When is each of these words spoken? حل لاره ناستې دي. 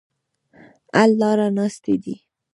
حل 0.95 1.11
لاره 1.21 1.47
ناستې 1.57 1.95
دي. 2.03 2.15